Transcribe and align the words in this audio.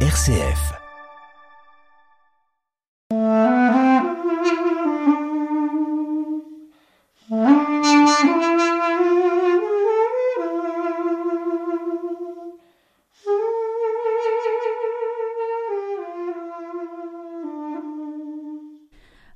RCF. 0.00 0.85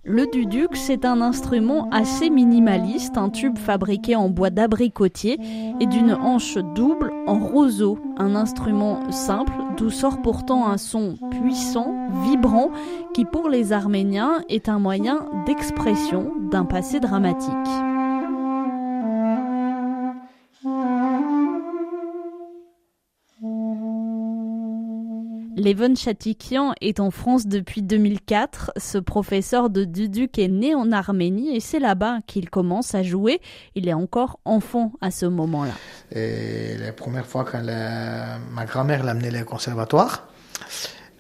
Le 0.03 0.25
duduk, 0.33 0.77
c'est 0.77 1.05
un 1.05 1.21
instrument 1.21 1.87
assez 1.91 2.31
minimaliste, 2.31 3.19
un 3.19 3.29
tube 3.29 3.59
fabriqué 3.59 4.17
en 4.17 4.31
bois 4.31 4.49
d'abricotier 4.49 5.39
et 5.79 5.87
d'une 5.87 6.15
hanche 6.15 6.57
double 6.75 7.13
en 7.27 7.39
roseau. 7.39 7.99
Un 8.17 8.35
instrument 8.35 9.11
simple, 9.11 9.53
d'où 9.77 9.91
sort 9.91 10.23
pourtant 10.23 10.67
un 10.67 10.79
son 10.79 11.17
puissant, 11.31 11.95
vibrant, 12.25 12.71
qui 13.13 13.27
pour 13.27 13.51
les 13.51 13.73
Arméniens 13.73 14.41
est 14.49 14.71
un 14.71 14.79
moyen 14.79 15.27
d'expression 15.45 16.33
d'un 16.51 16.65
passé 16.65 16.99
dramatique. 16.99 17.90
Levon 25.61 25.95
Chatikian 25.95 26.73
est 26.81 27.01
en 27.01 27.11
France 27.11 27.47
depuis 27.47 27.83
2004. 27.83 28.73
Ce 28.79 28.97
professeur 28.97 29.69
de 29.69 29.85
duduk 29.85 30.39
est 30.39 30.49
né 30.49 30.75
en 30.75 30.91
Arménie 30.91 31.55
et 31.55 31.61
c'est 31.61 31.79
là-bas 31.79 32.21
qu'il 32.27 32.49
commence 32.49 32.95
à 32.95 33.03
jouer. 33.03 33.43
Il 33.75 33.87
est 33.87 33.93
encore 33.93 34.41
enfant 34.47 34.93
à 35.03 35.11
ce 35.11 35.27
moment-là. 35.27 35.75
Et 36.13 36.79
la 36.79 36.95
première 36.95 37.27
fois 37.27 37.45
que 37.45 37.59
ma 37.59 38.65
grand-mère 38.65 39.05
l'a 39.05 39.11
amené 39.11 39.43
au 39.43 39.45
conservatoire, 39.45 40.29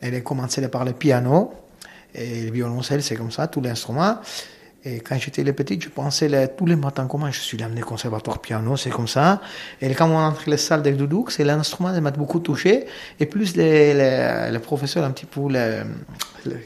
elle 0.00 0.14
a 0.14 0.20
commencé 0.22 0.66
par 0.68 0.86
le 0.86 0.94
piano 0.94 1.52
et 2.14 2.44
le 2.44 2.50
violoncelle, 2.50 3.02
c'est 3.02 3.16
comme 3.16 3.30
ça, 3.30 3.46
tout 3.46 3.60
l'instrument. 3.60 4.20
Et 4.84 5.00
quand 5.00 5.16
j'étais 5.18 5.44
petit, 5.52 5.78
je 5.78 5.90
pensais 5.90 6.48
tous 6.56 6.64
les 6.64 6.76
matins 6.76 7.06
comment 7.06 7.30
je 7.30 7.40
suis 7.40 7.62
amené 7.62 7.82
au 7.82 7.86
conservatoire 7.86 8.38
piano, 8.38 8.76
c'est 8.76 8.88
comme 8.88 9.08
ça. 9.08 9.42
Et 9.82 9.94
quand 9.94 10.08
on 10.08 10.16
entre 10.16 10.44
dans 10.46 10.52
la 10.52 10.56
salle 10.56 10.82
de 10.82 10.90
Doudouk, 10.90 11.30
c'est 11.32 11.44
l'instrument 11.44 11.92
qui 11.92 12.00
m'a 12.00 12.10
beaucoup 12.10 12.40
touché. 12.40 12.86
Et 13.18 13.26
plus 13.26 13.54
le, 13.56 14.58
professeur, 14.58 15.04
un 15.04 15.10
petit 15.10 15.26
peu 15.26 15.40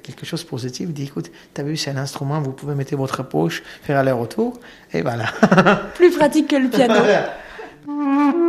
quelque 0.02 0.24
chose 0.24 0.44
de 0.44 0.48
positif, 0.48 0.90
dit 0.90 1.04
écoute, 1.04 1.30
tu 1.52 1.60
as 1.60 1.64
vu, 1.64 1.76
c'est 1.76 1.90
un 1.90 1.96
instrument, 1.96 2.40
vous 2.40 2.52
pouvez 2.52 2.76
mettre 2.76 2.94
votre 2.96 3.24
poche, 3.24 3.64
faire 3.82 3.98
aller-retour. 3.98 4.60
Et 4.92 5.02
voilà. 5.02 5.26
Plus 5.94 6.12
pratique 6.16 6.48
que 6.48 6.56
le 6.56 6.68
piano. 6.68 6.94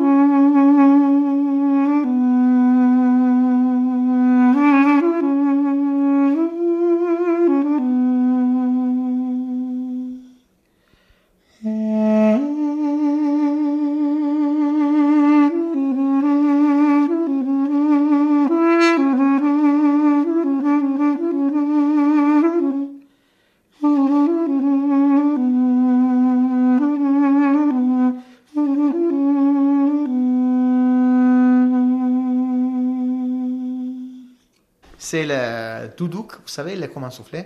c'est 35.06 35.24
le 35.24 35.96
doudouk, 35.96 36.34
vous 36.34 36.48
savez 36.48 36.90
comment 36.92 37.12
souffler? 37.12 37.46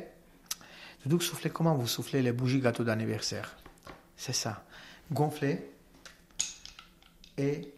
Doudouk 1.04 1.22
souffler 1.22 1.50
comment? 1.50 1.76
Vous 1.76 1.88
soufflez 1.88 2.22
les 2.22 2.32
bougies 2.32 2.62
gâteau 2.62 2.86
d'anniversaire. 2.86 3.58
C'est 4.16 4.32
ça. 4.34 4.64
Gonfler 5.12 5.70
et 7.38 7.74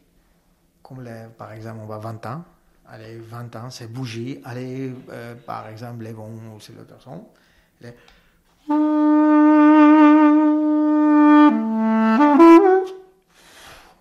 comme 0.83 1.03
par 1.35 1.51
exemple 1.53 1.79
on 1.81 1.87
va 1.87 1.97
20 1.97 2.25
ans, 2.27 2.43
allez 2.87 3.17
20 3.17 3.55
ans 3.55 3.69
c'est 3.71 3.91
bougie, 3.91 4.39
allez 4.43 4.93
euh, 5.09 5.33
par 5.33 5.67
exemple 5.67 6.03
les 6.03 6.13
bons 6.13 6.59
c'est 6.59 6.75
l'autre 6.75 7.01
son. 7.01 7.25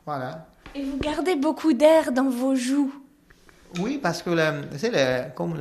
Voilà. 0.04 0.46
Et 0.74 0.84
vous 0.84 0.98
gardez 0.98 1.36
beaucoup 1.36 1.72
d'air 1.72 2.12
dans 2.12 2.28
vos 2.28 2.54
joues. 2.54 2.92
Oui, 3.78 3.98
parce 3.98 4.22
que 4.22 4.31
c'est 4.76 5.32
comme 5.34 5.56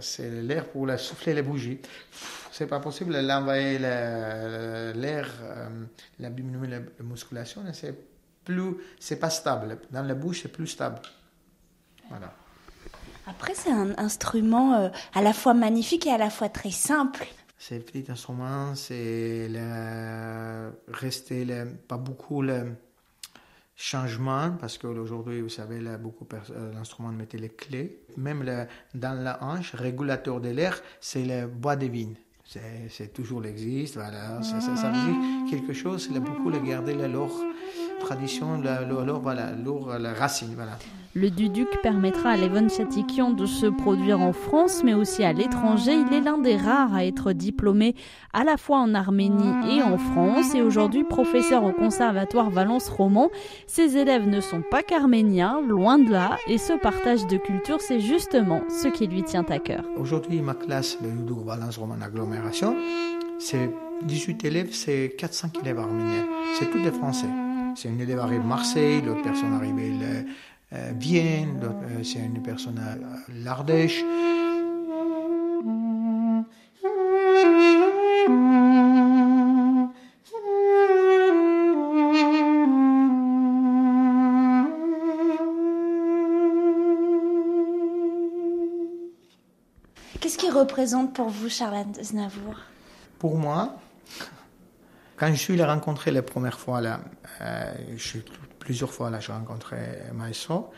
c'est 0.00 0.30
l'air 0.30 0.66
pour 0.66 0.88
souffler 0.98 1.34
les 1.34 1.42
bougies. 1.42 1.80
C'est 2.50 2.66
pas 2.66 2.80
possible 2.80 3.26
d'envoyer 3.26 3.78
l'air, 3.78 5.26
euh, 5.42 5.86
la 6.18 6.28
la 6.28 7.04
musculation, 7.04 7.62
c'est 7.72 7.94
plus, 8.44 8.76
c'est 9.00 9.16
pas 9.16 9.30
stable. 9.30 9.78
Dans 9.90 10.02
la 10.02 10.14
bouche, 10.14 10.42
c'est 10.42 10.52
plus 10.52 10.66
stable. 10.66 11.00
Voilà. 12.10 12.34
Après, 13.26 13.54
c'est 13.54 13.70
un 13.70 13.96
instrument 13.96 14.74
euh, 14.74 14.88
à 15.14 15.22
la 15.22 15.32
fois 15.32 15.54
magnifique 15.54 16.06
et 16.06 16.10
à 16.10 16.18
la 16.18 16.28
fois 16.28 16.50
très 16.50 16.72
simple. 16.72 17.26
C'est 17.56 17.76
un 17.76 17.80
petit 17.80 18.04
instrument, 18.10 18.74
c'est 18.74 19.48
rester 20.88 21.46
pas 21.88 21.96
beaucoup 21.96 22.42
le, 22.42 22.74
changement, 23.82 24.52
parce 24.60 24.78
qu'aujourd'hui, 24.78 25.40
vous 25.40 25.48
savez, 25.48 25.80
là, 25.80 25.98
beaucoup 25.98 26.24
d'instruments 26.72 27.08
euh, 27.08 27.12
mettaient 27.12 27.38
les 27.38 27.48
clés. 27.48 27.98
Même 28.16 28.44
dans 28.94 29.20
la 29.20 29.42
hanche, 29.42 29.74
régulateur 29.74 30.40
de 30.40 30.50
l'air, 30.50 30.80
c'est 31.00 31.24
le 31.24 31.48
bois 31.48 31.74
de 31.74 31.86
vigne. 31.86 32.14
C'est 32.88 33.12
toujours 33.12 33.40
l'existe, 33.40 33.94
voilà. 33.94 34.42
Ça, 34.42 34.60
ça, 34.60 34.90
veut 34.90 35.12
dire 35.12 35.50
quelque 35.50 35.72
chose, 35.72 36.08
c'est 36.12 36.20
beaucoup 36.20 36.50
le 36.50 36.60
garder 36.60 36.94
leur 36.94 37.30
tradition, 37.98 38.60
leur, 38.60 39.20
voilà, 39.20 39.52
la 39.98 40.12
racine, 40.12 40.54
voilà. 40.54 40.78
Le 41.14 41.28
Duduc 41.28 41.68
permettra 41.82 42.30
à 42.30 42.36
Levon 42.38 42.70
Chatikian 42.70 43.32
de 43.32 43.44
se 43.44 43.66
produire 43.66 44.22
en 44.22 44.32
France, 44.32 44.82
mais 44.82 44.94
aussi 44.94 45.22
à 45.22 45.34
l'étranger. 45.34 45.92
Il 45.92 46.14
est 46.14 46.22
l'un 46.22 46.38
des 46.38 46.56
rares 46.56 46.94
à 46.94 47.04
être 47.04 47.34
diplômé 47.34 47.94
à 48.32 48.44
la 48.44 48.56
fois 48.56 48.78
en 48.78 48.94
Arménie 48.94 49.76
et 49.76 49.82
en 49.82 49.98
France, 49.98 50.54
et 50.54 50.62
aujourd'hui 50.62 51.04
professeur 51.04 51.64
au 51.64 51.72
Conservatoire 51.72 52.48
Valence-Roman. 52.48 53.30
Ses 53.66 53.98
élèves 53.98 54.26
ne 54.26 54.40
sont 54.40 54.62
pas 54.62 54.82
qu'arméniens, 54.82 55.60
loin 55.60 55.98
de 55.98 56.10
là, 56.10 56.38
et 56.48 56.56
ce 56.56 56.72
partage 56.72 57.26
de 57.26 57.36
culture, 57.36 57.82
c'est 57.82 58.00
justement 58.00 58.62
ce 58.70 58.88
qui 58.88 59.06
lui 59.06 59.22
tient 59.22 59.44
à 59.50 59.58
cœur. 59.58 59.84
Aujourd'hui, 59.98 60.40
ma 60.40 60.54
classe, 60.54 60.96
le 61.02 61.10
Duduc 61.10 61.44
Valence-Roman 61.44 61.96
agglomération, 62.02 62.74
c'est 63.38 63.70
18 64.04 64.46
élèves, 64.46 64.72
c'est 64.72 65.14
400 65.18 65.48
élèves 65.62 65.78
arméniens. 65.78 66.26
C'est 66.58 66.70
tous 66.70 66.80
des 66.80 66.90
Français. 66.90 67.28
C'est 67.74 67.88
une 67.88 68.00
élève 68.00 68.18
arrivée 68.18 68.42
de 68.42 68.48
Marseille, 68.48 69.02
l'autre 69.02 69.22
personne 69.22 69.54
arrivée 69.54 69.88
Vienne, 70.98 71.60
euh, 71.62 72.02
c'est 72.02 72.18
une 72.18 72.42
personne 72.42 72.78
à 72.78 72.96
l'Ardèche. 73.44 74.02
Qu'est-ce 90.20 90.38
qui 90.38 90.50
représente 90.50 91.12
pour 91.12 91.28
vous 91.28 91.50
Charlotte 91.50 92.02
Znavour 92.02 92.54
Pour 93.18 93.36
moi, 93.36 93.76
quand 95.16 95.28
je 95.28 95.34
suis 95.34 95.62
rencontré 95.62 96.10
la 96.10 96.22
première 96.22 96.58
fois 96.58 96.80
là, 96.80 97.00
euh, 97.42 97.74
je 97.96 98.02
suis 98.02 98.24
plusieurs 98.62 98.92
fois 98.92 99.10
là, 99.10 99.18
j'ai 99.18 99.32
rencontré 99.32 99.76
Maestro. 100.14 100.70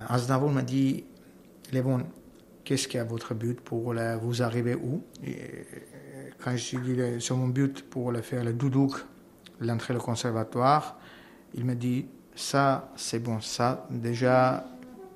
Aznavour 0.00 0.50
m'a 0.50 0.62
dit, 0.62 1.04
Lévon, 1.72 2.06
qu'est-ce 2.64 2.86
qui 2.86 2.96
est 2.96 3.04
votre 3.04 3.34
but 3.34 3.60
pour 3.60 3.94
vous 4.22 4.42
arriver 4.42 4.76
où? 4.76 5.02
Quand 6.42 6.52
je 6.52 6.62
suis 6.62 6.78
dit 6.78 6.96
sur 7.18 7.36
mon 7.36 7.48
but 7.48 7.82
pour 7.90 8.12
le 8.12 8.22
faire 8.22 8.44
le 8.44 8.52
doudouk, 8.52 8.92
l'entrée 9.60 9.96
au 9.96 9.98
conservatoire, 9.98 10.96
il 11.54 11.64
m'a 11.64 11.74
dit, 11.74 12.06
ça 12.36 12.92
c'est 12.94 13.18
bon, 13.18 13.40
ça 13.40 13.86
déjà 13.90 14.64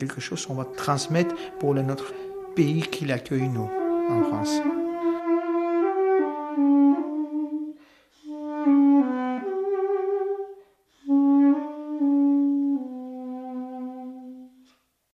quelque 0.00 0.20
chose 0.20 0.44
qu'on 0.44 0.55
va 0.55 0.64
transmettre 0.64 1.37
pour 1.61 1.75
notre 1.75 2.12
pays 2.56 2.82
qui 2.82 3.05
l'accueille 3.05 3.49
nous 3.49 3.70
en 4.11 4.23
France. 4.25 4.61